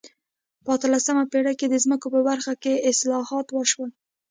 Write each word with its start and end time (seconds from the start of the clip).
په 0.63 0.69
اتلسمه 0.77 1.23
پېړۍ 1.31 1.55
کې 1.59 1.67
د 1.69 1.75
ځمکو 1.83 2.07
په 2.13 2.19
برخه 2.29 2.53
کې 2.63 2.83
اصلاحات 2.91 3.47
وشول. 3.51 3.89